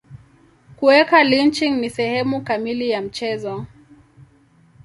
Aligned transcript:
Kuweka 0.75 1.23
lynching 1.23 1.77
ni 1.77 1.89
sehemu 1.89 2.41
kamili 2.41 2.89
ya 2.89 3.01
mchezo. 3.01 3.65